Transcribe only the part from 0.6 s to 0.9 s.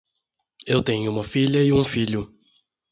Eu